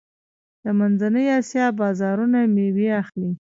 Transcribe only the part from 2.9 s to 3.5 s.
اخلي.